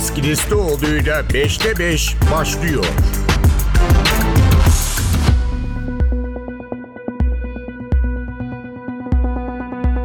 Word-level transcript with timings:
Deniz 0.00 0.14
Kilislioğlu'yla 0.14 1.20
5'te 1.20 1.78
5 1.78 2.16
başlıyor. 2.32 2.84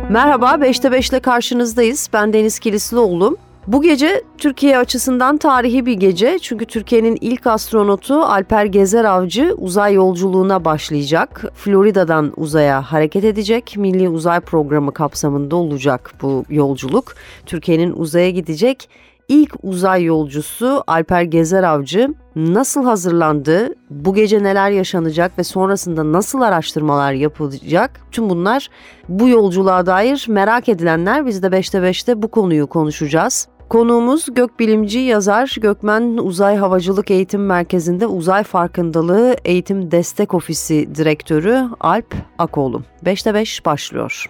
Merhaba, 0.09 0.51
5'te 0.51 0.91
5 0.91 1.09
ile 1.09 1.19
karşınızdayız. 1.19 2.09
Ben 2.13 2.33
Deniz 2.33 2.59
Kilislioğlu. 2.59 3.37
Bu 3.67 3.81
gece 3.81 4.23
Türkiye 4.37 4.77
açısından 4.77 5.37
tarihi 5.37 5.85
bir 5.85 5.93
gece 5.93 6.39
çünkü 6.41 6.65
Türkiye'nin 6.65 7.17
ilk 7.21 7.47
astronotu 7.47 8.15
Alper 8.15 8.65
Gezer 8.65 9.05
Avcı 9.05 9.55
uzay 9.57 9.93
yolculuğuna 9.93 10.65
başlayacak. 10.65 11.45
Florida'dan 11.55 12.33
uzaya 12.37 12.81
hareket 12.81 13.23
edecek. 13.23 13.73
Milli 13.77 14.09
Uzay 14.09 14.39
Programı 14.39 14.93
kapsamında 14.93 15.55
olacak 15.55 16.13
bu 16.21 16.45
yolculuk. 16.49 17.15
Türkiye'nin 17.45 17.93
uzaya 17.93 18.29
gidecek 18.29 18.89
ilk 19.27 19.53
uzay 19.63 20.03
yolcusu 20.03 20.83
Alper 20.87 21.21
Gezer 21.21 21.63
Avcı 21.63 22.13
nasıl 22.35 22.85
hazırlandı, 22.85 23.69
bu 23.89 24.13
gece 24.13 24.43
neler 24.43 24.69
yaşanacak 24.69 25.37
ve 25.37 25.43
sonrasında 25.43 26.11
nasıl 26.11 26.41
araştırmalar 26.41 27.13
yapılacak 27.13 28.01
tüm 28.11 28.29
bunlar 28.29 28.69
bu 29.09 29.29
yolculuğa 29.29 29.85
dair 29.85 30.25
merak 30.29 30.69
edilenler 30.69 31.25
biz 31.25 31.43
de 31.43 31.47
5'te 31.47 31.77
5'te 31.77 32.21
bu 32.21 32.27
konuyu 32.27 32.67
konuşacağız. 32.67 33.47
Konuğumuz 33.69 34.25
gökbilimci 34.33 34.99
yazar 34.99 35.55
Gökmen 35.61 36.17
Uzay 36.17 36.57
Havacılık 36.57 37.11
Eğitim 37.11 37.45
Merkezi'nde 37.45 38.07
Uzay 38.07 38.43
Farkındalığı 38.43 39.35
Eğitim 39.45 39.91
Destek 39.91 40.33
Ofisi 40.33 40.95
Direktörü 40.95 41.63
Alp 41.79 42.15
Akoğlu. 42.37 42.81
5'te 43.05 43.33
5 43.33 43.65
başlıyor. 43.65 44.29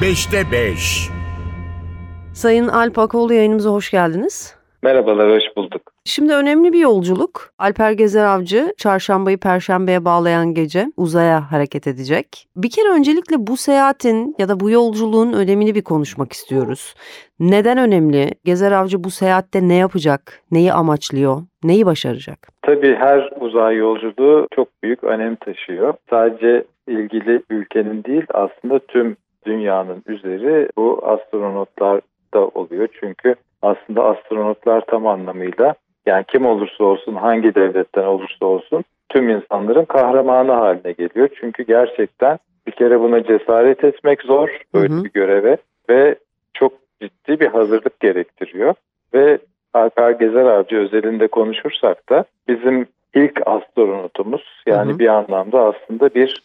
5'te 0.00 0.52
5 0.52 1.21
Sayın 2.42 2.68
Alp 2.68 2.98
Akoğlu 2.98 3.32
yayınımıza 3.32 3.70
hoş 3.70 3.90
geldiniz. 3.90 4.56
Merhabalar, 4.82 5.30
hoş 5.30 5.42
bulduk. 5.56 5.82
Şimdi 6.04 6.34
önemli 6.34 6.72
bir 6.72 6.78
yolculuk. 6.78 7.50
Alper 7.58 7.92
Gezer 7.92 8.24
Avcı 8.24 8.74
çarşambayı 8.76 9.38
perşembeye 9.38 10.04
bağlayan 10.04 10.54
gece 10.54 10.86
uzaya 10.96 11.52
hareket 11.52 11.86
edecek. 11.86 12.26
Bir 12.56 12.70
kere 12.70 12.88
öncelikle 12.88 13.36
bu 13.38 13.56
seyahatin 13.56 14.34
ya 14.38 14.48
da 14.48 14.60
bu 14.60 14.70
yolculuğun 14.70 15.32
önemini 15.32 15.74
bir 15.74 15.82
konuşmak 15.82 16.32
istiyoruz. 16.32 16.94
Neden 17.40 17.78
önemli? 17.78 18.30
Gezer 18.44 18.72
Avcı 18.72 19.04
bu 19.04 19.10
seyahatte 19.10 19.68
ne 19.68 19.74
yapacak? 19.74 20.20
Neyi 20.50 20.72
amaçlıyor? 20.72 21.36
Neyi 21.64 21.86
başaracak? 21.86 22.38
Tabii 22.62 22.94
her 22.94 23.30
uzay 23.40 23.76
yolculuğu 23.76 24.46
çok 24.54 24.68
büyük 24.82 25.04
önem 25.04 25.36
taşıyor. 25.36 25.94
Sadece 26.10 26.64
ilgili 26.88 27.42
ülkenin 27.50 28.04
değil 28.04 28.24
aslında 28.34 28.78
tüm 28.78 29.16
dünyanın 29.46 30.02
üzeri 30.06 30.68
bu 30.76 31.00
astronotlar 31.06 32.00
da 32.34 32.46
oluyor. 32.46 32.88
Çünkü 33.00 33.34
aslında 33.62 34.04
astronotlar 34.04 34.80
tam 34.86 35.06
anlamıyla 35.06 35.74
yani 36.06 36.24
kim 36.28 36.46
olursa 36.46 36.84
olsun 36.84 37.14
hangi 37.14 37.54
devletten 37.54 38.04
olursa 38.04 38.46
olsun 38.46 38.84
tüm 39.08 39.28
insanların 39.28 39.84
kahramanı 39.84 40.52
haline 40.52 40.92
geliyor. 40.92 41.28
Çünkü 41.40 41.62
gerçekten 41.62 42.38
bir 42.66 42.72
kere 42.72 43.00
buna 43.00 43.24
cesaret 43.24 43.84
etmek 43.84 44.22
zor 44.22 44.48
böyle 44.74 44.94
hı 44.94 44.98
hı. 44.98 45.04
bir 45.04 45.12
göreve 45.12 45.56
ve 45.88 46.16
çok 46.54 46.72
ciddi 47.02 47.40
bir 47.40 47.46
hazırlık 47.46 48.00
gerektiriyor. 48.00 48.74
Ve 49.14 49.38
Alper 49.74 50.10
Gezer 50.10 50.44
Avcı 50.44 50.76
özelinde 50.76 51.28
konuşursak 51.28 52.10
da 52.10 52.24
bizim 52.48 52.86
ilk 53.14 53.40
astronotumuz 53.46 54.62
yani 54.66 54.90
hı 54.90 54.94
hı. 54.94 54.98
bir 54.98 55.08
anlamda 55.08 55.60
aslında 55.60 56.14
bir 56.14 56.42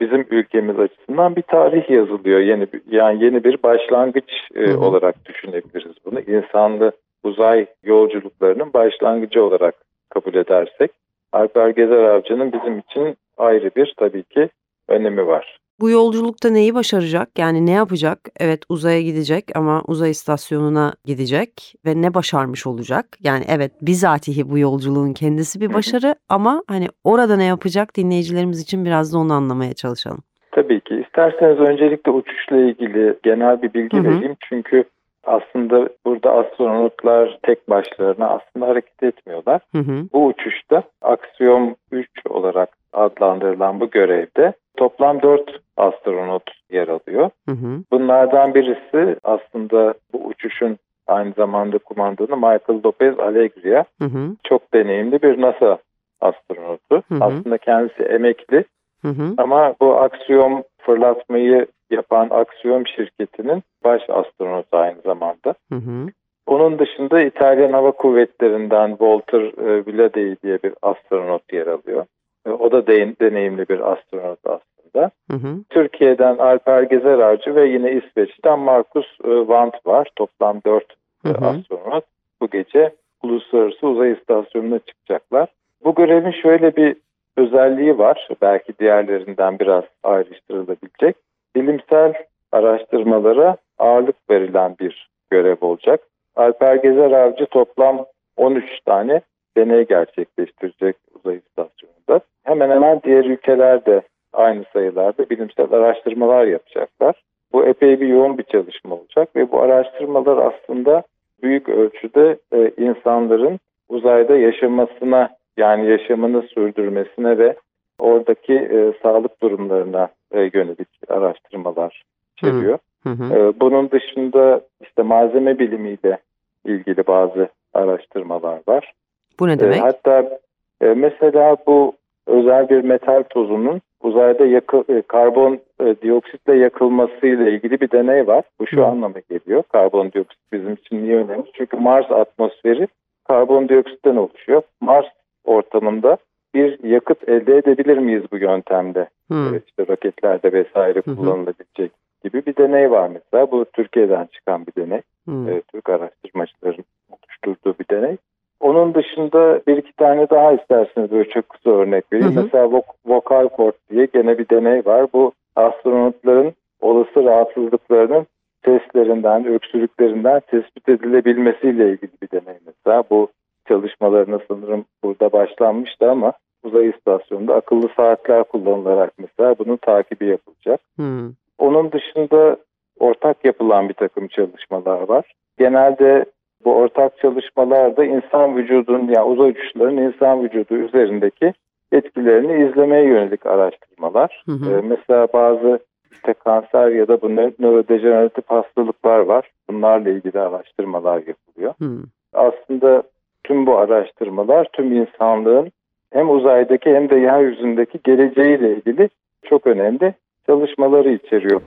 bizim 0.00 0.26
ülkemiz 0.30 0.78
açısından 0.78 1.36
bir 1.36 1.42
tarih 1.42 1.90
yazılıyor. 1.90 2.40
Yeni 2.40 2.66
yani 2.90 3.24
yeni 3.24 3.44
bir 3.44 3.62
başlangıç 3.62 4.30
e, 4.54 4.60
hı 4.60 4.72
hı. 4.72 4.80
olarak 4.80 5.24
düşünebiliriz 5.24 5.96
bunu. 6.04 6.20
İnsanlı 6.20 6.92
uzay 7.22 7.66
yolculuklarının 7.84 8.72
başlangıcı 8.72 9.44
olarak 9.44 9.74
kabul 10.08 10.34
edersek 10.34 10.90
Alper 11.32 11.68
Gezer 11.68 12.02
Avcı'nın 12.02 12.52
bizim 12.52 12.78
için 12.78 13.16
ayrı 13.38 13.70
bir 13.76 13.94
tabii 13.96 14.22
ki 14.22 14.48
önemi 14.88 15.26
var. 15.26 15.59
Bu 15.80 15.90
yolculukta 15.90 16.50
neyi 16.50 16.74
başaracak? 16.74 17.28
Yani 17.38 17.66
ne 17.66 17.70
yapacak? 17.70 18.18
Evet 18.40 18.60
uzaya 18.68 19.00
gidecek 19.00 19.44
ama 19.54 19.82
uzay 19.86 20.10
istasyonuna 20.10 20.92
gidecek 21.04 21.74
ve 21.86 22.02
ne 22.02 22.14
başarmış 22.14 22.66
olacak? 22.66 23.06
Yani 23.20 23.44
evet 23.48 23.72
bizatihi 23.82 24.50
bu 24.50 24.58
yolculuğun 24.58 25.12
kendisi 25.12 25.60
bir 25.60 25.74
başarı 25.74 26.14
ama 26.28 26.62
hani 26.68 26.86
orada 27.04 27.36
ne 27.36 27.44
yapacak 27.44 27.96
dinleyicilerimiz 27.96 28.60
için 28.60 28.84
biraz 28.84 29.14
da 29.14 29.18
onu 29.18 29.32
anlamaya 29.32 29.74
çalışalım. 29.74 30.22
Tabii 30.52 30.80
ki. 30.80 31.04
İsterseniz 31.06 31.58
öncelikle 31.58 32.10
uçuşla 32.10 32.56
ilgili 32.56 33.18
genel 33.22 33.62
bir 33.62 33.74
bilgi 33.74 33.96
Hı-hı. 33.96 34.04
vereyim. 34.04 34.36
Çünkü 34.48 34.84
aslında 35.24 35.88
burada 36.06 36.32
astronotlar 36.32 37.38
tek 37.42 37.70
başlarına 37.70 38.28
aslında 38.28 38.68
hareket 38.68 39.02
etmiyorlar. 39.02 39.60
Hı 39.72 39.78
hı. 39.78 40.04
Bu 40.12 40.26
uçuşta 40.26 40.82
Aksiyon 41.02 41.76
3 41.92 42.08
olarak 42.28 42.68
adlandırılan 42.92 43.80
bu 43.80 43.90
görevde 43.90 44.52
toplam 44.80 45.22
4 45.22 45.60
astronot 45.76 46.42
yer 46.70 46.88
alıyor. 46.88 47.30
Hı 47.48 47.52
hı. 47.52 47.82
Bunlardan 47.92 48.54
birisi 48.54 49.16
aslında 49.24 49.94
bu 50.12 50.18
uçuşun 50.26 50.78
aynı 51.06 51.32
zamanda 51.36 51.78
kumandanı 51.78 52.36
Michael 52.36 52.80
Lopez 52.84 53.18
Alegria. 53.18 53.84
Hı 53.98 54.04
hı. 54.04 54.36
Çok 54.44 54.74
deneyimli 54.74 55.22
bir 55.22 55.40
NASA 55.40 55.78
astronotu. 56.20 57.02
Hı 57.08 57.14
hı. 57.14 57.24
Aslında 57.24 57.58
kendisi 57.58 58.02
emekli. 58.02 58.64
Hı 59.02 59.08
hı. 59.08 59.34
Ama 59.38 59.74
bu 59.80 59.96
aksiyon 59.96 60.64
fırlatmayı 60.78 61.66
yapan 61.90 62.28
aksiyon 62.30 62.84
şirketinin 62.96 63.62
baş 63.84 64.02
astronotu 64.08 64.76
aynı 64.76 65.00
zamanda. 65.04 65.54
Hı 65.72 65.76
hı. 65.76 66.06
Onun 66.46 66.78
dışında 66.78 67.20
İtalyan 67.22 67.72
Hava 67.72 67.90
Kuvvetleri'nden 67.92 68.88
Walter 68.88 69.40
e, 69.40 69.86
Villadei 69.86 70.36
diye 70.42 70.58
bir 70.64 70.72
astronot 70.82 71.52
yer 71.52 71.66
alıyor. 71.66 72.06
E, 72.46 72.50
o 72.50 72.72
da 72.72 72.86
de, 72.86 73.14
deneyimli 73.20 73.68
bir 73.68 73.92
astronot 73.92 74.38
aslında. 74.44 75.10
Hı 75.30 75.36
hı. 75.36 75.56
Türkiye'den 75.70 76.38
Alper 76.38 76.82
Gezerarcı 76.82 77.54
ve 77.54 77.68
yine 77.68 77.92
İsveç'ten 77.92 78.58
Markus 78.58 79.06
e, 79.24 79.38
Wandt 79.38 79.86
var. 79.86 80.08
Toplam 80.16 80.60
dört 80.66 80.86
hı 81.26 81.28
hı. 81.28 81.46
astronot 81.46 82.04
bu 82.40 82.50
gece 82.50 82.92
Uluslararası 83.22 83.86
Uzay 83.86 84.12
İstasyonu'na 84.12 84.78
çıkacaklar. 84.78 85.48
Bu 85.84 85.94
görevin 85.94 86.30
şöyle 86.30 86.76
bir 86.76 86.96
özelliği 87.36 87.98
var. 87.98 88.28
Belki 88.42 88.78
diğerlerinden 88.78 89.58
biraz 89.58 89.84
ayrıştırılabilecek. 90.02 91.16
Bilimsel 91.56 92.14
araştırmalara 92.52 93.56
ağırlık 93.78 94.30
verilen 94.30 94.76
bir 94.80 95.10
görev 95.30 95.56
olacak. 95.60 96.00
Alper 96.36 96.74
Gezer 96.74 97.10
Avcı 97.10 97.46
toplam 97.46 98.06
13 98.36 98.80
tane 98.86 99.20
deney 99.56 99.86
gerçekleştirecek 99.86 100.96
uzay 101.14 101.36
istasyonunda. 101.36 102.20
Hemen 102.44 102.70
hemen 102.70 103.00
diğer 103.04 103.24
ülkeler 103.24 103.86
de 103.86 104.02
aynı 104.32 104.64
sayılarda 104.72 105.30
bilimsel 105.30 105.72
araştırmalar 105.72 106.44
yapacaklar. 106.46 107.22
Bu 107.52 107.66
epey 107.66 108.00
bir 108.00 108.08
yoğun 108.08 108.38
bir 108.38 108.42
çalışma 108.42 108.94
olacak 108.94 109.36
ve 109.36 109.52
bu 109.52 109.60
araştırmalar 109.60 110.52
aslında 110.52 111.02
büyük 111.42 111.68
ölçüde 111.68 112.38
e, 112.52 112.70
insanların 112.76 113.60
uzayda 113.88 114.36
yaşamasına 114.36 115.30
yani 115.56 115.90
yaşamını 115.90 116.42
sürdürmesine 116.42 117.38
ve 117.38 117.56
oradaki 117.98 118.54
e, 118.54 118.92
sağlık 119.02 119.42
durumlarına 119.42 120.08
e, 120.32 120.50
yönelik 120.54 120.88
araştırmalar 121.08 122.02
içeriyor. 122.36 122.78
Hı 123.02 123.10
hı. 123.10 123.34
E, 123.34 123.60
bunun 123.60 123.90
dışında 123.90 124.60
işte 124.80 125.02
malzeme 125.02 125.58
bilimiyle 125.58 126.18
ilgili 126.64 127.06
bazı 127.06 127.48
araştırmalar 127.74 128.60
var. 128.68 128.92
Bu 129.40 129.48
ne 129.48 129.58
demek? 129.58 129.76
E, 129.76 129.80
hatta 129.80 130.38
e, 130.80 130.86
mesela 130.86 131.56
bu 131.66 131.92
özel 132.26 132.68
bir 132.68 132.84
metal 132.84 133.22
tozunun 133.22 133.80
uzayda 134.02 134.46
yakı, 134.46 134.84
e, 134.88 135.02
karbon 135.02 135.58
e, 135.80 135.96
dioksitle 136.02 136.56
yakılmasıyla 136.56 137.48
ilgili 137.48 137.80
bir 137.80 137.90
deney 137.90 138.26
var. 138.26 138.44
Bu 138.60 138.66
şu 138.66 138.76
Hı. 138.76 138.86
anlama 138.86 139.18
geliyor. 139.30 139.62
Karbon 139.72 140.12
dioksit 140.12 140.52
bizim 140.52 140.72
için 140.72 141.02
niye 141.02 141.16
önemli? 141.16 141.44
Çünkü 141.54 141.76
Mars 141.76 142.10
atmosferi 142.10 142.88
karbon 143.28 143.68
dioksitten 143.68 144.16
oluşuyor. 144.16 144.62
Mars 144.80 145.06
ortamında 145.44 146.16
bir 146.54 146.84
yakıt 146.84 147.28
elde 147.28 147.56
edebilir 147.56 147.98
miyiz 147.98 148.22
bu 148.32 148.36
yöntemde? 148.36 149.08
Hmm. 149.28 149.56
İşte 149.56 149.86
raketlerde 149.88 150.52
vesaire 150.52 151.00
hmm. 151.00 151.16
kullanılabilecek 151.16 151.92
gibi 152.24 152.46
bir 152.46 152.56
deney 152.56 152.90
var 152.90 153.10
mesela. 153.12 153.50
Bu 153.50 153.64
Türkiye'den 153.64 154.28
çıkan 154.32 154.66
bir 154.66 154.82
deney. 154.82 155.00
Hmm. 155.24 155.48
E, 155.48 155.60
Türk 155.60 155.88
araştırmacıların 155.88 156.84
oluşturduğu 157.10 157.74
bir 157.80 157.96
deney. 157.96 158.16
Onun 158.60 158.94
dışında 158.94 159.60
bir 159.66 159.76
iki 159.76 159.92
tane 159.92 160.30
daha 160.30 160.52
isterseniz 160.52 161.10
böyle 161.10 161.28
çok 161.28 161.48
kısa 161.48 161.70
örnek 161.70 162.04
vereyim. 162.12 162.36
Hı 162.36 162.42
Mesela 162.42 162.72
vok 162.72 162.84
vokal 163.06 163.48
port 163.48 163.74
diye 163.90 164.08
gene 164.14 164.38
bir 164.38 164.48
deney 164.48 164.86
var. 164.86 165.06
Bu 165.12 165.32
astronotların 165.56 166.52
olası 166.80 167.24
rahatsızlıklarının 167.24 168.26
seslerinden, 168.64 169.46
öksürüklerinden 169.46 170.40
tespit 170.40 170.88
edilebilmesiyle 170.88 171.90
ilgili 171.90 172.10
bir 172.22 172.30
deney 172.30 172.58
mesela. 172.66 173.04
Bu 173.10 173.28
çalışmalarına 173.68 174.38
sanırım 174.48 174.84
burada 175.04 175.32
başlanmıştı 175.32 176.10
ama 176.10 176.32
uzay 176.62 176.88
istasyonunda 176.88 177.54
akıllı 177.54 177.88
saatler 177.96 178.44
kullanılarak 178.44 179.12
mesela 179.18 179.58
bunun 179.58 179.76
takibi 179.76 180.26
yapılacak. 180.26 180.80
Hmm. 180.96 181.32
Onun 181.58 181.92
dışında 181.92 182.56
ortak 182.98 183.44
yapılan 183.44 183.88
bir 183.88 183.94
takım 183.94 184.28
çalışmalar 184.28 185.08
var. 185.08 185.32
Genelde 185.58 186.24
Bu 186.64 186.74
ortak 186.74 187.18
çalışmalarda 187.18 188.04
insan 188.04 188.56
vücudunun 188.56 189.08
yani 189.08 189.26
uzay 189.26 189.50
uçuşlarının 189.50 190.02
insan 190.02 190.44
vücudu 190.44 190.74
üzerindeki 190.74 191.52
etkilerini 191.92 192.68
izlemeye 192.68 193.04
yönelik 193.04 193.46
araştırmalar. 193.46 194.42
Hı 194.46 194.52
hı. 194.52 194.70
Ee, 194.70 194.80
mesela 194.88 195.28
bazı 195.32 195.78
işte 196.12 196.32
kanser 196.32 196.88
ya 196.88 197.08
da 197.08 197.22
bu 197.22 197.28
nörodejeneratif 197.36 198.44
hastalıklar 198.50 199.18
var. 199.18 199.50
Bunlarla 199.70 200.10
ilgili 200.10 200.40
araştırmalar 200.40 201.22
yapılıyor. 201.26 201.74
Hı. 201.78 201.90
Aslında 202.32 203.02
tüm 203.44 203.66
bu 203.66 203.78
araştırmalar 203.78 204.68
tüm 204.72 204.92
insanlığın 204.92 205.72
hem 206.12 206.30
uzaydaki 206.30 206.94
hem 206.94 207.10
de 207.10 207.16
yeryüzündeki 207.16 207.98
geleceğiyle 208.04 208.76
ilgili 208.76 209.08
çok 209.44 209.66
önemli 209.66 210.14
çalışmaları 210.46 211.12
içeriyor. 211.12 211.60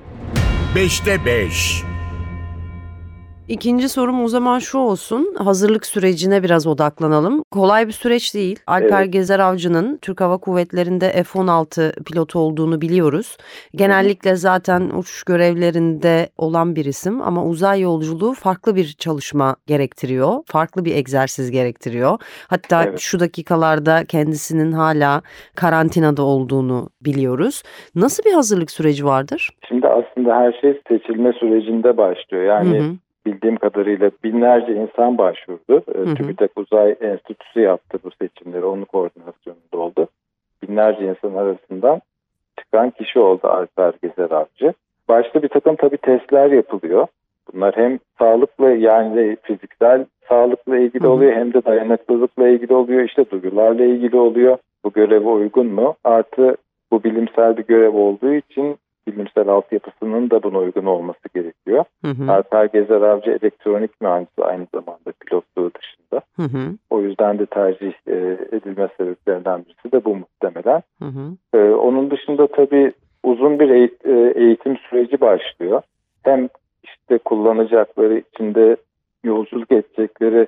5'te 0.75 1.25
5 1.25 1.92
İkinci 3.47 3.89
sorum 3.89 4.23
o 4.23 4.27
zaman 4.27 4.59
şu 4.59 4.77
olsun. 4.77 5.35
Hazırlık 5.37 5.85
sürecine 5.85 6.43
biraz 6.43 6.67
odaklanalım. 6.67 7.43
Kolay 7.51 7.87
bir 7.87 7.91
süreç 7.91 8.35
değil. 8.35 8.59
Alper 8.67 9.01
Evet. 9.03 9.13
Gezer 9.13 9.39
Avcı'nın 9.39 9.97
Türk 10.01 10.21
Hava 10.21 10.37
Kuvvetleri'nde 10.37 11.09
F-16 11.09 12.03
pilotu 12.03 12.39
olduğunu 12.39 12.81
biliyoruz. 12.81 13.37
Genellikle 13.75 14.35
zaten 14.35 14.81
uçuş 14.81 15.23
görevlerinde 15.23 16.29
olan 16.37 16.75
bir 16.75 16.85
isim 16.85 17.21
ama 17.21 17.45
uzay 17.45 17.81
yolculuğu 17.81 18.33
farklı 18.33 18.75
bir 18.75 18.95
çalışma 18.99 19.55
gerektiriyor. 19.67 20.33
Farklı 20.45 20.85
bir 20.85 20.95
egzersiz 20.95 21.51
gerektiriyor. 21.51 22.17
Hatta 22.49 22.83
Evet. 22.83 22.99
şu 22.99 23.19
dakikalarda 23.19 24.05
kendisinin 24.05 24.71
hala 24.71 25.21
karantinada 25.55 26.23
olduğunu 26.23 26.89
biliyoruz. 27.01 27.63
Nasıl 27.95 28.23
bir 28.23 28.33
hazırlık 28.33 28.71
süreci 28.71 29.05
vardır? 29.05 29.49
Şimdi 29.67 29.87
aslında 29.87 30.35
her 30.35 30.51
şey 30.61 30.81
seçilme 30.87 31.33
sürecinde 31.33 31.97
başlıyor. 31.97 32.43
Yani 32.43 32.79
Hı 32.79 32.83
hı. 32.83 33.02
Bildiğim 33.25 33.55
kadarıyla 33.55 34.11
binlerce 34.23 34.73
insan 34.73 35.17
başvurdu. 35.17 35.83
Ee, 35.95 35.99
hı. 35.99 36.15
TÜBİTAK 36.15 36.51
Uzay 36.55 36.95
Enstitüsü 37.01 37.59
yaptı 37.59 37.99
bu 38.03 38.09
seçimleri. 38.11 38.65
Onun 38.65 38.85
koordinasyonunda 38.85 39.77
oldu. 39.77 40.07
Binlerce 40.63 41.05
insan 41.05 41.35
arasından 41.37 42.01
çıkan 42.59 42.89
kişi 42.89 43.19
oldu 43.19 43.47
Alper 43.47 43.93
Gezer 44.01 44.31
Avcı. 44.31 44.73
Başta 45.07 45.43
bir 45.43 45.49
takım 45.49 45.75
tabii 45.75 45.97
testler 45.97 46.51
yapılıyor. 46.51 47.07
Bunlar 47.53 47.75
hem 47.77 47.99
sağlıkla 48.19 48.69
yani 48.69 49.37
fiziksel 49.43 50.05
sağlıkla 50.29 50.77
ilgili 50.77 51.03
Hı 51.03 51.07
hı. 51.07 51.11
oluyor 51.11 51.33
hem 51.33 51.53
de 51.53 51.65
dayanıklılıkla 51.65 52.47
ilgili 52.47 52.73
oluyor. 52.73 53.03
İşte 53.03 53.25
duyularla 53.31 53.85
ilgili 53.85 54.17
oluyor. 54.17 54.57
Bu 54.85 54.93
göreve 54.93 55.29
uygun 55.29 55.67
mu? 55.67 55.95
Artı 56.03 56.57
bu 56.91 57.03
bilimsel 57.03 57.57
bir 57.57 57.63
görev 57.63 57.93
olduğu 57.93 58.33
için 58.33 58.77
bilimsel 59.07 59.47
altyapısının 59.47 60.29
da 60.29 60.43
buna 60.43 60.57
uygun 60.57 60.85
olması 60.85 61.29
gerekiyor. 61.35 61.83
Hı 62.05 62.11
hı. 62.11 62.31
Alper 62.31 62.65
Gezer 62.65 63.01
Avcı 63.01 63.31
elektronik 63.31 64.01
mühendisi 64.01 64.43
aynı 64.43 64.67
zamanda 64.73 65.11
pilotluğu 65.19 65.71
dışında. 65.73 66.21
Hı 66.35 66.57
hı. 66.57 66.77
O 66.89 67.01
yüzden 67.01 67.39
de 67.39 67.45
tercih 67.45 67.93
e, 68.07 68.37
edilme 68.51 68.87
sebeplerinden 68.97 69.65
birisi 69.65 69.91
de 69.91 70.05
bu 70.05 70.15
muhtemelen. 70.15 70.81
Hı 70.99 71.05
hı. 71.05 71.57
E, 71.57 71.73
onun 71.73 72.11
dışında 72.11 72.47
tabii 72.47 72.91
uzun 73.23 73.59
bir 73.59 73.69
eğit- 73.69 74.07
e, 74.07 74.39
eğitim 74.39 74.77
süreci 74.77 75.21
başlıyor. 75.21 75.81
Hem 76.23 76.49
işte 76.83 77.17
kullanacakları 77.17 78.17
içinde 78.17 78.75
yolculuk 79.23 79.71
edecekleri 79.71 80.47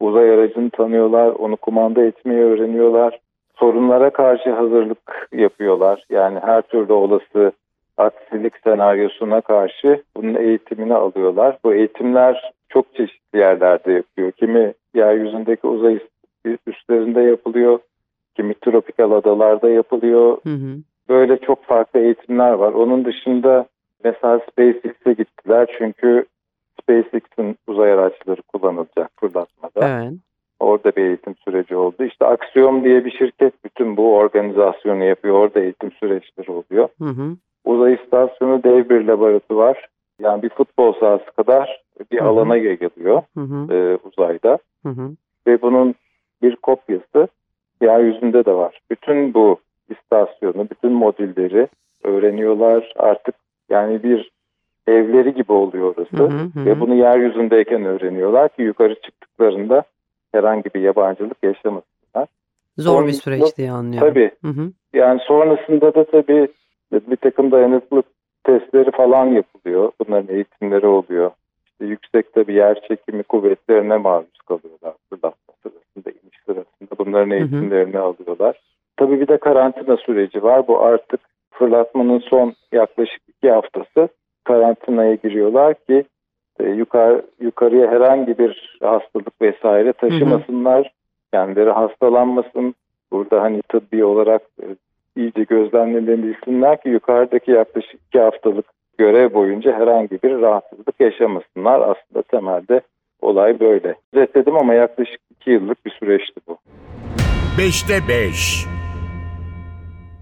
uzay 0.00 0.30
aracını 0.30 0.70
tanıyorlar, 0.70 1.28
onu 1.28 1.56
kumanda 1.56 2.02
etmeyi 2.04 2.40
öğreniyorlar. 2.40 3.18
Sorunlara 3.56 4.10
karşı 4.10 4.50
hazırlık 4.50 5.28
yapıyorlar. 5.32 6.04
Yani 6.10 6.38
her 6.42 6.62
türlü 6.62 6.92
olası 6.92 7.52
aksilik 7.98 8.52
senaryosuna 8.64 9.40
karşı 9.40 10.02
bunun 10.16 10.34
eğitimini 10.34 10.94
alıyorlar. 10.94 11.58
Bu 11.64 11.74
eğitimler 11.74 12.52
çok 12.68 12.94
çeşitli 12.94 13.38
yerlerde 13.38 13.92
yapıyor. 13.92 14.32
Kimi 14.32 14.74
yeryüzündeki 14.94 15.66
uzay 15.66 15.98
üstlerinde 16.66 17.20
yapılıyor, 17.20 17.78
kimi 18.36 18.54
tropikal 18.54 19.12
adalarda 19.12 19.70
yapılıyor. 19.70 20.38
Hı 20.42 20.54
hı. 20.54 20.76
Böyle 21.08 21.38
çok 21.38 21.64
farklı 21.64 22.00
eğitimler 22.00 22.52
var. 22.52 22.72
Onun 22.72 23.04
dışında 23.04 23.66
mesela 24.04 24.40
SpaceX'e 24.50 25.12
gittiler 25.12 25.74
çünkü 25.78 26.24
SpaceX'in 26.82 27.56
uzay 27.66 27.92
araçları 27.92 28.42
kullanılacak 28.42 29.10
fırlatmada. 29.20 29.88
Evet. 29.88 30.12
Orada 30.60 30.92
bir 30.96 31.02
eğitim 31.04 31.34
süreci 31.36 31.76
oldu. 31.76 32.04
İşte 32.04 32.26
Axiom 32.26 32.84
diye 32.84 33.04
bir 33.04 33.10
şirket 33.10 33.64
bütün 33.64 33.96
bu 33.96 34.14
organizasyonu 34.14 35.04
yapıyor. 35.04 35.34
Orada 35.34 35.60
eğitim 35.60 35.92
süreçleri 35.92 36.50
oluyor. 36.50 36.88
Hı 36.98 37.08
hı. 37.08 37.36
Uzay 37.64 37.94
istasyonu 37.94 38.62
dev 38.62 38.88
bir 38.88 39.04
laboratuvar. 39.04 39.86
Yani 40.20 40.42
bir 40.42 40.48
futbol 40.48 40.92
sahası 40.92 41.30
kadar 41.36 41.82
bir 42.12 42.20
Hı 42.20 42.24
hı. 42.24 42.28
alana 42.28 42.56
yayılıyor 42.56 43.22
Hı 43.34 43.40
hı. 43.40 43.74
e, 43.74 43.98
uzayda. 44.04 44.58
Hı 44.82 44.88
hı. 44.88 45.10
Ve 45.46 45.62
bunun 45.62 45.94
bir 46.42 46.56
kopyası 46.56 47.28
yeryüzünde 47.82 48.44
de 48.44 48.52
var. 48.52 48.80
Bütün 48.90 49.34
bu 49.34 49.56
istasyonu, 49.90 50.70
bütün 50.70 50.92
modülleri 50.92 51.68
öğreniyorlar. 52.04 52.92
Artık 52.96 53.34
yani 53.68 54.02
bir 54.02 54.30
evleri 54.86 55.34
gibi 55.34 55.52
oluyor 55.52 55.94
orası. 55.96 56.16
Hı 56.16 56.24
hı, 56.24 56.60
hı 56.60 56.64
Ve 56.64 56.80
bunu 56.80 56.94
yeryüzündeyken 56.94 57.84
öğreniyorlar 57.84 58.48
ki 58.48 58.62
yukarı 58.62 58.94
çıktıklarında 58.94 59.82
herhangi 60.32 60.74
bir 60.74 60.80
yabancılık 60.80 61.36
yaşamasınlar. 61.42 62.28
Zor 62.78 63.06
bir 63.06 63.12
Son- 63.12 63.20
süreç 63.20 63.56
diye 63.56 63.70
anlıyorum. 63.70 64.08
Tabii 64.08 64.30
Hı 64.44 64.48
hı. 64.48 64.72
yani 64.92 65.20
sonrasında 65.26 65.94
da 65.94 66.04
tabii 66.04 66.48
bir 66.92 67.16
takım 67.16 67.50
dayanıklılık 67.50 68.06
testleri 68.44 68.90
falan 68.90 69.26
yapılıyor. 69.26 69.92
Bunların 70.00 70.34
eğitimleri 70.34 70.86
oluyor. 70.86 71.30
İşte 71.66 71.84
yüksek 71.84 72.32
tabii 72.32 72.54
yer 72.54 72.80
çekimi 72.88 73.22
kuvvetlerine 73.22 73.96
maruz 73.96 74.38
kalıyorlar 74.46 74.94
fırlatma 75.10 75.54
sırasında, 75.62 76.10
iniş 76.10 76.38
sırasında. 76.46 76.98
Bunların 76.98 77.30
hı. 77.30 77.34
eğitimlerini 77.34 77.98
alıyorlar. 77.98 78.60
Tabii 78.96 79.20
bir 79.20 79.28
de 79.28 79.36
karantina 79.38 79.96
süreci 79.96 80.42
var. 80.42 80.68
Bu 80.68 80.80
artık 80.80 81.20
fırlatmanın 81.50 82.18
son 82.18 82.54
yaklaşık 82.72 83.22
iki 83.28 83.50
haftası 83.50 84.08
karantinaya 84.44 85.14
giriyorlar 85.14 85.74
ki 85.74 86.04
e, 86.60 86.68
yukarı, 86.68 87.22
yukarıya 87.40 87.90
herhangi 87.90 88.38
bir 88.38 88.78
hastalık 88.80 89.42
vesaire 89.42 89.92
taşımasınlar. 89.92 90.92
Kendileri 91.32 91.70
hastalanmasın. 91.70 92.74
Burada 93.12 93.42
hani 93.42 93.62
tıbbi 93.62 94.04
olarak 94.04 94.42
e, 94.62 94.66
iyice 95.16 95.42
gözlemlenilsinler 95.42 96.80
ki 96.80 96.88
yukarıdaki 96.88 97.50
yaklaşık 97.50 98.00
iki 98.08 98.20
haftalık 98.20 98.66
görev 98.98 99.34
boyunca 99.34 99.72
herhangi 99.72 100.22
bir 100.22 100.40
rahatsızlık 100.40 101.00
yaşamasınlar. 101.00 101.80
Aslında 101.80 102.22
temelde 102.22 102.80
olay 103.20 103.60
böyle. 103.60 103.94
Özetledim 104.12 104.56
ama 104.56 104.74
yaklaşık 104.74 105.20
iki 105.30 105.50
yıllık 105.50 105.86
bir 105.86 105.90
süreçti 105.90 106.40
bu. 106.48 106.58
5'te 107.58 108.08
5 108.08 108.77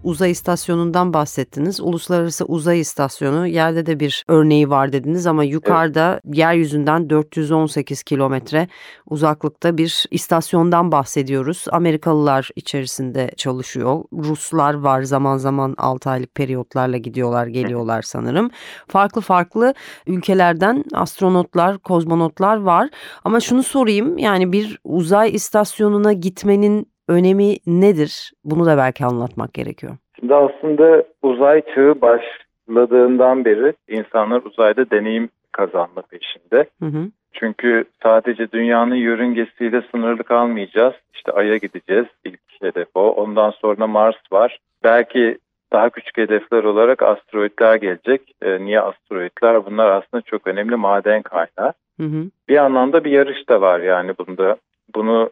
Uzay 0.06 0.30
istasyonundan 0.30 1.12
bahsettiniz. 1.12 1.80
Uluslararası 1.80 2.44
Uzay 2.44 2.80
İstasyonu 2.80 3.46
yerde 3.46 3.86
de 3.86 4.00
bir 4.00 4.24
örneği 4.28 4.70
var 4.70 4.92
dediniz 4.92 5.26
ama 5.26 5.44
yukarıda 5.44 6.20
yeryüzünden 6.32 7.10
418 7.10 8.02
kilometre 8.02 8.68
uzaklıkta 9.06 9.78
bir 9.78 10.06
istasyondan 10.10 10.92
bahsediyoruz. 10.92 11.64
Amerikalılar 11.70 12.50
içerisinde 12.56 13.30
çalışıyor. 13.36 14.04
Ruslar 14.12 14.74
var 14.74 15.02
zaman 15.02 15.36
zaman 15.36 15.74
6 15.78 16.10
aylık 16.10 16.34
periyotlarla 16.34 16.96
gidiyorlar 16.96 17.46
geliyorlar 17.46 18.02
sanırım. 18.02 18.50
Farklı 18.88 19.20
farklı 19.20 19.74
ülkelerden 20.06 20.84
astronotlar, 20.94 21.78
kozmonotlar 21.78 22.56
var. 22.56 22.90
Ama 23.24 23.40
şunu 23.40 23.62
sorayım 23.62 24.18
yani 24.18 24.52
bir 24.52 24.78
uzay 24.84 25.34
istasyonuna 25.34 26.12
gitmenin 26.12 26.95
önemi 27.08 27.56
nedir? 27.66 28.32
Bunu 28.44 28.66
da 28.66 28.76
belki 28.76 29.04
anlatmak 29.04 29.54
gerekiyor. 29.54 29.96
Şimdi 30.20 30.34
aslında 30.34 31.04
uzay 31.22 31.62
çağı 31.74 32.00
başladığından 32.00 33.44
beri 33.44 33.72
insanlar 33.88 34.42
uzayda 34.42 34.90
deneyim 34.90 35.28
kazanma 35.52 36.02
peşinde. 36.02 36.66
Hı 36.82 36.86
hı. 36.86 37.10
Çünkü 37.32 37.84
sadece 38.02 38.52
dünyanın 38.52 38.94
yörüngesiyle 38.94 39.82
sınırlı 39.90 40.24
kalmayacağız. 40.24 40.94
İşte 41.14 41.32
Ay'a 41.32 41.56
gideceğiz. 41.56 42.06
İlk 42.24 42.40
hedef 42.60 42.88
o. 42.94 43.10
Ondan 43.10 43.50
sonra 43.50 43.86
Mars 43.86 44.32
var. 44.32 44.58
Belki 44.84 45.38
daha 45.72 45.90
küçük 45.90 46.16
hedefler 46.16 46.64
olarak 46.64 47.02
asteroidler 47.02 47.76
gelecek. 47.76 48.34
Ee, 48.42 48.64
niye 48.64 48.80
asteroidler? 48.80 49.66
Bunlar 49.66 49.90
aslında 49.90 50.22
çok 50.22 50.46
önemli 50.46 50.76
maden 50.76 51.22
kaynağı. 51.22 51.72
Hı 52.00 52.06
hı. 52.06 52.30
Bir 52.48 52.56
anlamda 52.56 53.04
bir 53.04 53.10
yarış 53.10 53.48
da 53.48 53.60
var 53.60 53.80
yani 53.80 54.12
bunda. 54.18 54.56
Bunu 54.94 55.30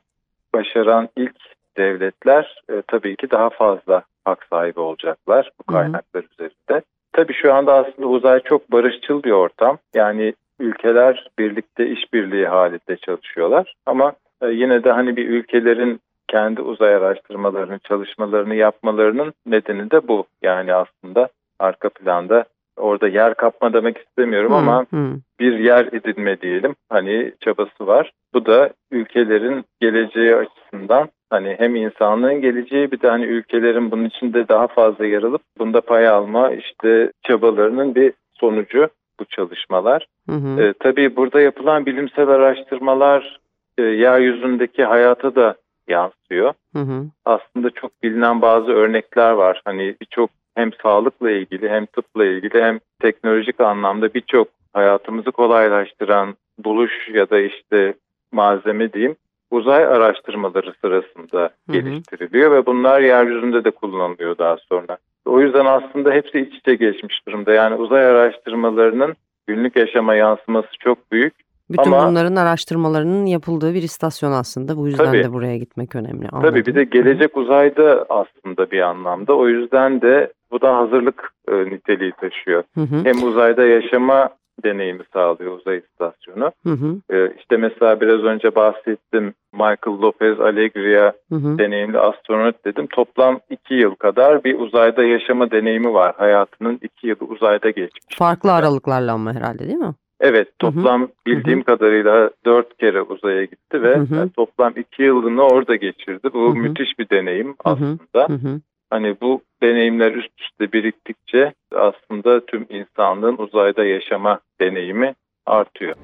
başaran 0.55 1.09
ilk 1.17 1.37
devletler 1.77 2.63
e, 2.71 2.83
tabii 2.87 3.17
ki 3.17 3.31
daha 3.31 3.51
fazla 3.51 4.03
hak 4.25 4.47
sahibi 4.51 4.81
olacaklar 4.81 5.51
bu 5.59 5.73
Hı 5.73 5.79
hı. 5.79 5.83
kaynaklar 5.83 6.25
üzerinde. 6.33 6.83
Tabii 7.13 7.35
şu 7.35 7.55
anda 7.55 7.75
aslında 7.75 8.09
uzay 8.09 8.41
çok 8.41 8.73
barışçıl 8.73 9.23
bir 9.23 9.31
ortam. 9.31 9.79
Yani 9.95 10.35
ülkeler 10.61 11.31
birlikte 11.39 11.87
işbirliği 11.87 12.47
halinde 12.47 12.97
çalışıyorlar. 12.97 13.75
Ama 13.87 14.13
e, 14.43 14.47
yine 14.49 14.85
de 14.85 14.93
hani 14.93 15.17
bir 15.17 15.29
ülkelerin 15.29 16.01
kendi 16.29 16.61
uzay 16.61 16.95
araştırmalarını, 16.95 17.79
çalışmalarını 17.79 18.55
yapmalarının 18.55 19.33
nedeni 19.47 19.91
de 19.91 20.09
bu. 20.09 20.27
Yani 20.43 20.75
aslında 20.75 21.29
arka 21.59 21.89
planda 21.89 22.45
orada 22.77 23.09
yer 23.09 23.35
kapma 23.35 23.73
demek 23.73 23.99
istemiyorum 23.99 24.53
Hı, 24.53 24.57
ama 24.57 24.87
hı. 24.91 25.17
bir 25.41 25.59
yer 25.59 25.87
edinme 25.87 26.41
diyelim 26.41 26.75
hani 26.89 27.33
çabası 27.41 27.87
var. 27.87 28.13
Bu 28.35 28.47
da 28.47 28.71
ülkelerin 28.91 29.65
geleceği 29.81 30.37
açısından 30.37 31.09
hani 31.35 31.57
hem 31.59 31.77
insanlığın 31.77 32.41
geleceği 32.41 32.93
bir 32.93 33.01
de 33.01 33.09
hani 33.09 33.25
ülkelerin 33.25 33.91
bunun 33.91 34.05
içinde 34.05 34.49
daha 34.49 34.67
fazla 34.67 35.07
yer 35.07 35.23
alıp 35.23 35.43
bunda 35.59 35.81
pay 35.81 36.09
alma 36.09 36.51
işte 36.51 37.13
çabalarının 37.23 37.95
bir 37.95 38.13
sonucu 38.35 38.89
bu 39.21 39.25
çalışmalar. 39.25 40.07
Hı 40.29 40.37
hı. 40.37 40.63
E, 40.63 40.73
tabii 40.73 41.17
burada 41.17 41.41
yapılan 41.41 41.87
bilimsel 41.87 42.29
araştırmalar 42.29 43.41
e, 43.79 43.83
yeryüzündeki 43.83 44.85
hayata 44.85 45.35
da 45.35 45.55
yansıyor. 45.89 46.53
Hı 46.73 46.79
hı. 46.79 47.05
Aslında 47.25 47.71
çok 47.71 48.03
bilinen 48.03 48.43
bazı 48.43 48.73
örnekler 48.73 49.31
var. 49.31 49.63
Hani 49.65 49.97
birçok 50.01 50.31
hem 50.55 50.71
sağlıkla 50.83 51.31
ilgili 51.31 51.69
hem 51.69 51.87
tıpla 51.87 52.25
ilgili 52.25 52.63
hem 52.63 52.81
teknolojik 53.01 53.61
anlamda 53.61 54.15
birçok 54.15 54.49
hayatımızı 54.73 55.33
kolaylaştıran 55.33 56.35
buluş 56.59 57.09
ya 57.13 57.31
da 57.31 57.41
işte 57.41 57.95
malzeme 58.33 58.93
diyeyim 58.93 59.17
uzay 59.51 59.85
araştırmaları 59.85 60.73
sırasında 60.81 61.39
Hı 61.43 61.49
hı. 61.69 61.73
geliştiriliyor 61.73 62.51
ve 62.53 62.67
bunlar 62.67 63.01
yeryüzünde 63.01 63.65
de 63.65 63.71
kullanılıyor 63.71 64.39
daha 64.39 64.57
sonra. 64.69 64.99
O 65.27 65.41
yüzden 65.41 65.65
aslında 65.67 66.13
hepsi 66.13 66.41
iç 66.41 66.55
içe 66.55 66.75
geçmiş 66.75 67.27
durumda. 67.29 67.53
Yani 67.53 67.75
uzay 67.75 68.07
araştırmalarının 68.07 69.15
günlük 69.47 69.77
yaşama 69.77 70.15
yansıması 70.15 70.69
çok 70.81 71.13
büyük. 71.13 71.35
Bütün 71.71 71.93
Ama- 71.93 72.09
bunların 72.11 72.37
araştırmalarının 72.37 73.27
yapıldığı 73.27 73.75
bir 73.75 73.83
istasyon 73.83 74.33
aslında. 74.33 74.77
Bu 74.77 74.87
yüzden 74.87 75.05
Tabii. 75.05 75.25
de 75.25 75.33
buraya 75.33 75.57
gitmek 75.57 75.97
önemli. 75.97 76.29
Tabii 76.43 76.67
bir 76.67 76.75
de 76.75 76.79
Anladım. 76.81 76.91
gelecek 76.91 77.37
uzayda 77.37 78.07
aslında 78.09 78.71
bir 78.71 78.81
anlamda. 78.81 79.37
O 79.37 79.49
yüzden 79.49 80.01
de 80.03 80.33
bu 80.51 80.61
da 80.61 80.77
hazırlık 80.77 81.33
e, 81.49 81.53
niteliği 81.65 82.13
taşıyor. 82.13 82.63
Hı 82.75 82.81
hı. 82.81 83.05
Hem 83.05 83.23
uzayda 83.29 83.67
yaşama 83.67 84.29
deneyimi 84.65 85.03
sağlıyor 85.13 85.59
uzay 85.59 85.79
istasyonu. 85.79 86.53
Hı 86.67 86.73
hı. 86.73 87.17
E, 87.17 87.35
işte 87.39 87.57
mesela 87.57 88.01
biraz 88.01 88.25
önce 88.25 88.55
bahsettim 88.55 89.35
Michael 89.53 90.03
Lopez 90.03 90.41
Alegria 90.41 91.13
Hı 91.29 91.35
hı. 91.35 91.59
deneyimli 91.59 91.99
astronot 91.99 92.65
dedim. 92.65 92.87
Toplam 92.87 93.41
iki 93.51 93.75
yıl 93.75 93.95
kadar 93.95 94.45
bir 94.45 94.59
uzayda 94.59 95.05
yaşama 95.05 95.51
deneyimi 95.51 95.95
var. 95.95 96.15
Hayatının 96.19 96.79
iki 96.83 97.07
yılı 97.07 97.25
uzayda 97.29 97.71
geçmiş. 97.71 98.17
Farklı 98.19 98.53
aralıklarla 98.53 99.13
ama 99.13 99.35
herhalde 99.35 99.59
değil 99.59 99.79
mi? 99.79 99.95
Evet 100.21 100.49
Hı 100.63 100.67
hı. 100.67 100.73
toplam 100.75 101.09
bildiğim 101.27 101.63
kadarıyla 101.63 102.31
dört 102.47 102.79
kere 102.79 103.03
uzaya 103.03 103.45
gitti 103.45 103.83
ve 103.83 103.97
Hı 103.97 104.01
hı. 104.01 104.29
toplam 104.37 104.73
iki 104.77 105.03
yılını 105.03 105.43
orada 105.43 105.77
geçirdi. 105.77 106.29
Bu 106.35 106.47
Hı 106.47 106.51
hı. 106.51 106.55
müthiş 106.55 106.99
bir 106.99 107.09
deneyim 107.11 107.47
Hı 107.49 107.71
hı. 107.71 107.75
aslında. 107.75 108.29
Hı 108.29 108.33
hı. 108.33 108.61
Hani 108.95 109.17
bu 109.21 109.41
deneyimler 109.63 110.13
üst 110.13 110.41
üste 110.41 110.73
biriktikçe 110.73 111.53
aslında 111.75 112.47
tüm 112.47 112.67
insanlığın 112.71 113.37
uzayda 113.39 113.85
yaşama 113.85 114.41
deneyimi 114.61 115.15
artıyor. 115.47 115.95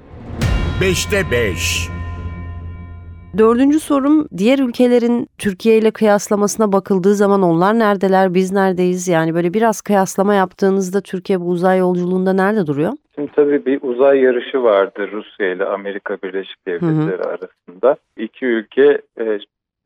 5'te 0.81 1.31
5. 1.31 1.89
Dördüncü 3.39 3.81
sorum 3.81 4.29
diğer 4.37 4.59
ülkelerin 4.59 5.27
Türkiye 5.39 5.79
ile 5.79 5.91
kıyaslamasına 5.91 6.73
bakıldığı 6.73 7.15
zaman 7.15 7.43
onlar 7.43 7.79
neredeler 7.79 8.35
biz 8.35 8.53
neredeyiz? 8.53 9.09
Yani 9.09 9.35
böyle 9.35 9.55
biraz 9.55 9.81
kıyaslama 9.81 10.35
yaptığınızda 10.35 11.01
Türkiye 11.01 11.41
bu 11.41 11.49
uzay 11.49 11.79
yolculuğunda 11.79 12.33
nerede 12.33 12.67
duruyor? 12.67 12.93
Şimdi 13.15 13.33
tabii 13.37 13.67
bir 13.67 13.83
uzay 13.83 14.21
yarışı 14.21 14.63
vardı 14.63 15.09
Rusya 15.13 15.53
ile 15.53 15.65
Amerika 15.65 16.19
Birleşik 16.23 16.67
Devletleri 16.67 17.23
arasında. 17.23 17.97
İki 18.17 18.47
ülke 18.47 19.01
e, 19.21 19.39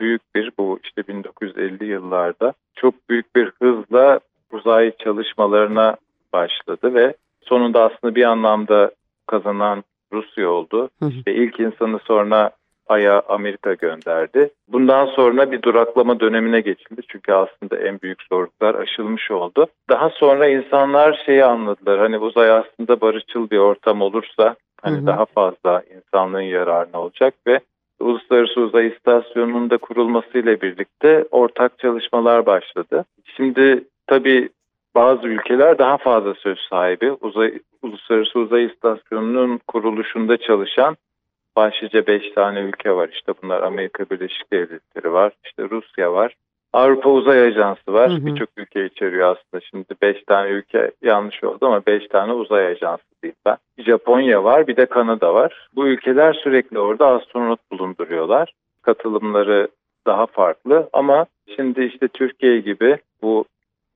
büyük 0.04 0.34
bir 0.34 0.52
bu 0.58 0.78
işte 0.84 1.08
1950 1.08 1.84
yıllarda 1.84 2.52
çok 2.76 2.94
büyük 3.08 3.36
bir 3.36 3.52
hızla 3.62 4.20
uzay 4.52 4.92
çalışmalarına 4.96 5.96
başladı 6.32 6.94
ve 6.94 7.14
sonunda 7.42 7.82
aslında 7.84 8.14
bir 8.14 8.24
anlamda 8.24 8.90
kazanan 9.26 9.84
Rusya 10.12 10.50
oldu. 10.50 10.90
Hı 10.98 11.06
hı. 11.06 11.10
İşte 11.10 11.34
ilk 11.34 11.60
insanı 11.60 11.98
sonra 11.98 12.50
Ay'a 12.88 13.22
Amerika 13.28 13.74
gönderdi. 13.74 14.50
Bundan 14.68 15.06
sonra 15.06 15.52
bir 15.52 15.62
duraklama 15.62 16.20
dönemine 16.20 16.60
geçildi. 16.60 17.02
Çünkü 17.08 17.32
aslında 17.32 17.76
en 17.76 18.00
büyük 18.00 18.22
zorluklar 18.22 18.74
aşılmış 18.74 19.30
oldu. 19.30 19.66
Daha 19.90 20.10
sonra 20.10 20.48
insanlar 20.48 21.22
şeyi 21.26 21.44
anladılar. 21.44 21.98
Hani 21.98 22.18
uzay 22.18 22.50
aslında 22.50 23.00
barışçıl 23.00 23.50
bir 23.50 23.58
ortam 23.58 24.02
olursa 24.02 24.56
hani 24.82 24.96
Hı 24.96 25.00
hı. 25.00 25.06
daha 25.06 25.24
fazla 25.24 25.82
insanlığın 25.96 26.40
yararına 26.40 27.00
olacak 27.00 27.34
ve 27.46 27.60
Uluslararası 28.04 28.60
Uzay 28.60 28.86
İstasyonu'nun 28.86 29.70
da 29.70 29.76
kurulmasıyla 29.76 30.60
birlikte 30.60 31.24
ortak 31.30 31.78
çalışmalar 31.78 32.46
başladı. 32.46 33.04
Şimdi 33.36 33.84
tabii 34.06 34.48
bazı 34.94 35.28
ülkeler 35.28 35.78
daha 35.78 35.96
fazla 35.96 36.34
söz 36.34 36.58
sahibi. 36.58 37.12
Uzay, 37.12 37.58
Uluslararası 37.82 38.38
Uzay 38.38 38.64
İstasyonu'nun 38.64 39.60
kuruluşunda 39.68 40.36
çalışan 40.36 40.96
başlıca 41.56 42.06
5 42.06 42.30
tane 42.30 42.60
ülke 42.60 42.92
var. 42.92 43.08
İşte 43.12 43.32
bunlar 43.42 43.62
Amerika 43.62 44.04
Birleşik 44.10 44.52
Devletleri 44.52 45.12
var, 45.12 45.32
işte 45.44 45.62
Rusya 45.70 46.12
var. 46.12 46.34
Avrupa 46.74 47.10
Uzay 47.10 47.40
Ajansı 47.40 47.92
var. 47.92 48.10
Birçok 48.26 48.48
ülke 48.56 48.86
içeriyor 48.86 49.36
aslında. 49.36 49.64
Şimdi 49.70 49.86
5 50.02 50.24
tane 50.24 50.48
ülke 50.48 50.90
yanlış 51.02 51.44
oldu 51.44 51.66
ama 51.66 51.86
5 51.86 52.08
tane 52.08 52.32
uzay 52.32 52.66
ajansı 52.66 53.04
diyeyim 53.22 53.36
ben. 53.46 53.56
Japonya 53.78 54.44
var, 54.44 54.66
bir 54.66 54.76
de 54.76 54.86
Kanada 54.86 55.34
var. 55.34 55.68
Bu 55.74 55.88
ülkeler 55.88 56.32
sürekli 56.32 56.78
orada 56.78 57.06
astronot 57.06 57.60
bulunduruyorlar. 57.72 58.52
Katılımları 58.82 59.68
daha 60.06 60.26
farklı 60.26 60.88
ama 60.92 61.26
şimdi 61.56 61.84
işte 61.84 62.08
Türkiye 62.08 62.60
gibi 62.60 62.98
bu 63.22 63.44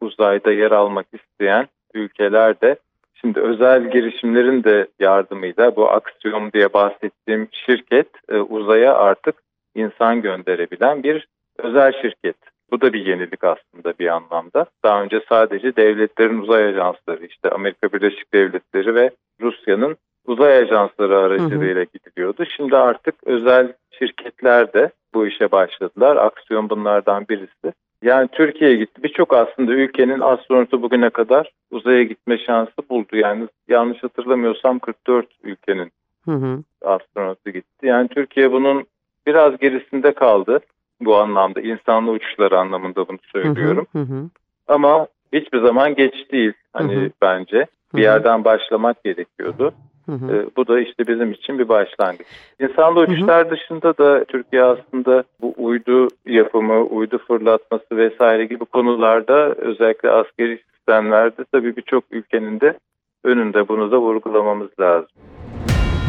uzayda 0.00 0.52
yer 0.52 0.70
almak 0.70 1.06
isteyen 1.12 1.66
ülkeler 1.94 2.60
de 2.60 2.76
Şimdi 3.20 3.40
özel 3.40 3.90
girişimlerin 3.90 4.64
de 4.64 4.88
yardımıyla 5.00 5.76
bu 5.76 5.90
Aksiyon 5.90 6.52
diye 6.52 6.72
bahsettiğim 6.72 7.48
şirket 7.52 8.08
e, 8.28 8.36
uzaya 8.36 8.94
artık 8.94 9.34
insan 9.74 10.22
gönderebilen 10.22 11.02
bir 11.02 11.28
özel 11.58 11.92
şirket. 11.92 12.36
Bu 12.70 12.80
da 12.80 12.92
bir 12.92 13.06
yenilik 13.06 13.44
aslında 13.44 13.92
bir 13.98 14.06
anlamda. 14.06 14.66
Daha 14.84 15.02
önce 15.02 15.20
sadece 15.28 15.76
devletlerin 15.76 16.38
uzay 16.38 16.64
ajansları 16.64 17.26
işte 17.26 17.50
Amerika 17.50 17.92
Birleşik 17.92 18.34
Devletleri 18.34 18.94
ve 18.94 19.10
Rusya'nın 19.40 19.96
uzay 20.26 20.58
ajansları 20.58 21.18
aracılığıyla 21.18 21.84
gidiliyordu. 21.84 22.44
Şimdi 22.56 22.76
artık 22.76 23.14
özel 23.26 23.72
şirketler 23.98 24.72
de 24.72 24.90
bu 25.14 25.26
işe 25.26 25.52
başladılar. 25.52 26.16
Aksiyon 26.16 26.70
bunlardan 26.70 27.28
birisi. 27.28 27.72
Yani 28.02 28.28
Türkiye'ye 28.32 28.76
gitti. 28.76 29.02
Birçok 29.02 29.32
aslında 29.34 29.72
ülkenin 29.72 30.20
astronotu 30.20 30.82
bugüne 30.82 31.10
kadar 31.10 31.52
uzaya 31.70 32.02
gitme 32.02 32.38
şansı 32.38 32.88
buldu. 32.90 33.16
Yani 33.16 33.48
yanlış 33.68 34.02
hatırlamıyorsam 34.02 34.78
44 34.78 35.26
ülkenin 35.42 35.92
Hı 36.24 36.32
hı. 36.32 36.62
astronotu 36.82 37.50
gitti. 37.50 37.86
Yani 37.86 38.08
Türkiye 38.08 38.52
bunun 38.52 38.84
biraz 39.26 39.58
gerisinde 39.58 40.12
kaldı 40.12 40.60
bu 41.00 41.16
anlamda. 41.16 41.60
insanlı 41.60 42.10
uçuşlar 42.10 42.52
anlamında 42.52 43.08
bunu 43.08 43.18
söylüyorum. 43.32 43.86
Hı 43.92 43.98
hı. 43.98 44.30
Ama 44.68 45.06
hiçbir 45.32 45.60
zaman 45.60 45.94
geç 45.94 46.14
değil 46.32 46.52
hani 46.72 46.96
Hı 46.96 47.00
hı. 47.00 47.10
bence. 47.22 47.58
Hı 47.58 47.96
Bir 47.96 47.98
hı. 47.98 48.04
yerden 48.04 48.44
başlamak 48.44 49.04
gerekiyordu. 49.04 49.72
Hı 50.06 50.12
hı. 50.12 50.32
Ee, 50.34 50.46
bu 50.56 50.66
da 50.66 50.80
işte 50.80 51.06
bizim 51.06 51.32
için 51.32 51.58
bir 51.58 51.68
başlangıç. 51.68 52.26
İnsanlı 52.60 53.00
uçuşlar 53.00 53.50
dışında 53.50 53.98
da 53.98 54.24
Türkiye 54.24 54.62
aslında 54.62 55.24
bu 55.40 55.54
uydu 55.56 56.08
yapımı, 56.26 56.80
uydu 56.82 57.18
fırlatması 57.28 57.96
vesaire 57.96 58.44
gibi 58.44 58.64
konularda 58.64 59.54
özellikle 59.54 60.10
askeri 60.10 60.58
sistemlerde 60.74 61.44
tabii 61.52 61.76
birçok 61.76 62.04
ülkenin 62.10 62.60
de 62.60 62.78
önünde 63.24 63.68
bunu 63.68 63.90
da 63.90 63.98
vurgulamamız 63.98 64.68
lazım. 64.80 65.08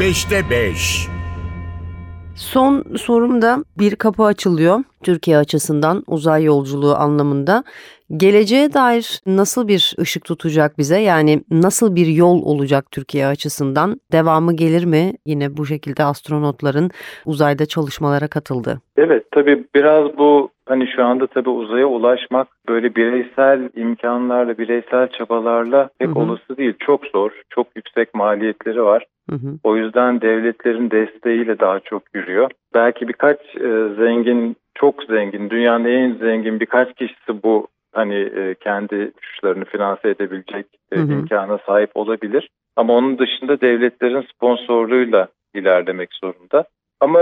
5'te 0.00 0.50
5. 0.50 1.19
Son 2.36 2.84
sorum 2.96 3.42
da 3.42 3.64
bir 3.78 3.96
kapı 3.96 4.22
açılıyor 4.22 4.80
Türkiye 5.02 5.36
açısından 5.36 6.04
uzay 6.06 6.44
yolculuğu 6.44 6.94
anlamında. 6.94 7.64
Geleceğe 8.16 8.72
dair 8.72 9.20
nasıl 9.26 9.68
bir 9.68 9.94
ışık 10.00 10.24
tutacak 10.24 10.78
bize? 10.78 10.98
Yani 10.98 11.44
nasıl 11.50 11.96
bir 11.96 12.06
yol 12.06 12.42
olacak 12.42 12.90
Türkiye 12.90 13.26
açısından? 13.26 14.00
Devamı 14.12 14.56
gelir 14.56 14.84
mi? 14.84 15.12
Yine 15.26 15.56
bu 15.56 15.66
şekilde 15.66 16.04
astronotların 16.04 16.90
uzayda 17.26 17.66
çalışmalara 17.66 18.28
katıldığı. 18.28 18.80
Evet 18.96 19.24
tabii 19.30 19.64
biraz 19.74 20.18
bu 20.18 20.50
hani 20.70 20.86
şu 20.86 21.04
anda 21.04 21.26
tabii 21.26 21.50
uzaya 21.50 21.86
ulaşmak 21.86 22.48
böyle 22.68 22.94
bireysel 22.94 23.68
imkanlarla, 23.76 24.58
bireysel 24.58 25.08
çabalarla 25.08 25.90
pek 25.98 26.08
Hı 26.08 26.12
hı. 26.12 26.18
olası 26.18 26.56
değil. 26.56 26.74
Çok 26.80 27.06
zor, 27.06 27.30
çok 27.50 27.66
yüksek 27.76 28.14
maliyetleri 28.14 28.82
var. 28.82 29.06
Hı 29.30 29.36
hı. 29.36 29.58
O 29.64 29.76
yüzden 29.76 30.20
devletlerin 30.20 30.90
desteğiyle 30.90 31.58
daha 31.58 31.80
çok 31.80 32.02
yürüyor. 32.14 32.50
Belki 32.74 33.08
birkaç 33.08 33.38
e, 33.56 33.88
zengin, 33.98 34.56
çok 34.74 35.02
zengin, 35.02 35.50
dünyanın 35.50 35.84
en 35.84 36.14
zengin 36.14 36.60
birkaç 36.60 36.94
kişisi 36.94 37.42
bu 37.42 37.66
hani 37.92 38.14
e, 38.14 38.54
kendi 38.54 39.12
uçuşlarını 39.18 39.64
finanse 39.64 40.08
edebilecek 40.08 40.66
e, 40.92 40.96
Hı 40.96 41.00
hı. 41.00 41.12
imkana 41.12 41.58
sahip 41.66 41.90
olabilir. 41.94 42.48
Ama 42.76 42.92
onun 42.94 43.18
dışında 43.18 43.60
devletlerin 43.60 44.26
sponsorluğuyla 44.34 45.28
ilerlemek 45.54 46.14
zorunda. 46.14 46.64
Ama 47.00 47.20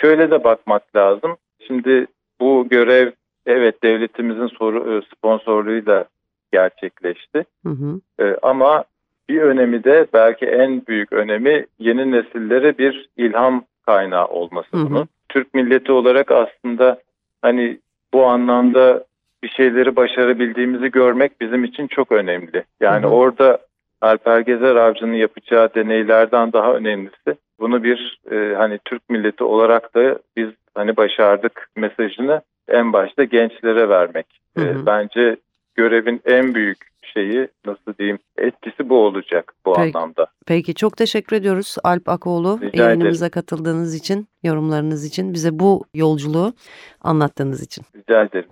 şöyle 0.00 0.30
de 0.30 0.44
bakmak 0.44 0.96
lazım. 0.96 1.36
Şimdi 1.66 2.06
bu 2.40 2.68
görev 2.70 3.10
evet 3.46 3.82
devletimizin 3.82 4.46
soru, 4.46 4.98
e, 4.98 5.16
sponsorluğuyla 5.16 6.04
gerçekleşti. 6.52 7.44
Hı 7.66 7.72
hı. 7.72 8.00
E, 8.24 8.36
ama 8.42 8.84
bir 9.28 9.40
önemi 9.40 9.84
de 9.84 10.06
belki 10.12 10.46
en 10.46 10.86
büyük 10.86 11.12
önemi 11.12 11.66
yeni 11.78 12.12
nesillere 12.12 12.78
bir 12.78 13.08
ilham 13.16 13.64
kaynağı 13.86 14.26
olması 14.26 14.68
bunun. 14.72 14.96
Hı 14.96 15.00
hı. 15.00 15.06
Türk 15.28 15.54
milleti 15.54 15.92
olarak 15.92 16.30
aslında 16.30 16.98
hani 17.42 17.78
bu 18.14 18.26
anlamda 18.26 19.04
bir 19.42 19.48
şeyleri 19.48 19.96
başarabildiğimizi 19.96 20.90
görmek 20.90 21.40
bizim 21.40 21.64
için 21.64 21.86
çok 21.86 22.12
önemli. 22.12 22.64
Yani 22.80 23.02
hı 23.02 23.08
hı. 23.08 23.12
orada 23.12 23.58
Alper 24.00 24.40
Gezer 24.40 24.76
Avcı'nın 24.76 25.14
yapacağı 25.14 25.74
deneylerden 25.74 26.52
daha 26.52 26.74
önemlisi 26.74 27.36
bunu 27.60 27.84
bir 27.84 28.20
e, 28.30 28.54
hani 28.54 28.78
Türk 28.84 29.10
milleti 29.10 29.44
olarak 29.44 29.94
da 29.94 30.18
biz 30.36 30.48
hani 30.78 30.96
başardık 30.96 31.68
mesajını 31.76 32.42
en 32.68 32.92
başta 32.92 33.24
gençlere 33.24 33.88
vermek. 33.88 34.26
Hı 34.58 34.64
hı. 34.64 34.82
E, 34.82 34.86
bence 34.86 35.36
görevin 35.74 36.20
en 36.24 36.54
büyük 36.54 36.78
şeyi 37.14 37.48
nasıl 37.66 37.98
diyeyim 37.98 38.18
etkisi 38.38 38.88
bu 38.88 38.98
olacak 38.98 39.52
bu 39.66 39.72
Peki. 39.72 39.98
anlamda. 39.98 40.26
Peki 40.46 40.74
çok 40.74 40.96
teşekkür 40.96 41.36
ediyoruz 41.36 41.76
Alp 41.84 42.08
Akoğlu 42.08 42.58
Rica 42.62 42.84
yayınımıza 42.84 43.26
ederim. 43.26 43.34
katıldığınız 43.34 43.94
için, 43.94 44.28
yorumlarınız 44.42 45.04
için, 45.04 45.34
bize 45.34 45.58
bu 45.58 45.84
yolculuğu 45.94 46.52
anlattığınız 47.00 47.62
için. 47.62 47.84
Rica 47.96 48.22
ederim. 48.22 48.50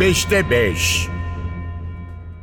5'te 0.00 0.50
5 0.50 1.17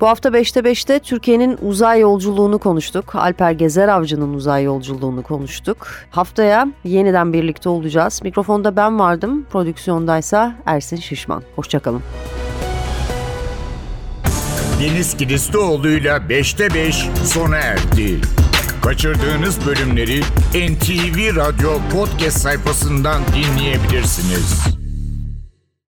bu 0.02 0.08
hafta 0.08 0.30
5'te 0.30 0.60
5'te 0.60 1.00
Türkiye'nin 1.00 1.58
uzay 1.62 2.00
yolculuğunu 2.00 2.60
konuştuk. 2.60 3.16
Alper 3.16 3.52
Gezer 3.52 3.88
Avcı'nın 3.88 4.34
uzay 4.34 4.64
yolculuğunu 4.64 5.24
konuştuk. 5.24 5.88
Haftaya 6.10 6.68
yeniden 6.84 7.34
birlikte 7.34 7.70
olacağız. 7.70 8.22
Mikrofonda 8.24 8.75
ben 8.75 9.00
vardım, 9.00 9.46
prodüksiyondaysa 9.52 10.56
Ersin 10.66 10.98
Şişman. 10.98 11.44
Hoşçakalın. 11.56 12.02
Deniz 14.82 15.18
Kilislioğlu'yla 15.18 16.18
5'te 16.18 16.74
5 16.74 17.10
sona 17.24 17.58
erdi. 17.58 18.22
Kaçırdığınız 18.82 19.66
bölümleri 19.66 20.22
NTV 20.54 21.36
Radyo 21.36 21.72
podcast 21.94 22.38
sayfasından 22.38 23.22
dinleyebilirsiniz. 23.36 24.85